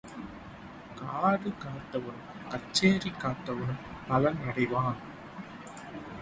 காடு 0.99 1.49
காத்தவனும் 1.63 2.31
கச்சேரி 2.49 3.11
காத்தவனும் 3.23 3.83
பலன் 4.07 4.41
அடைவான். 4.47 4.99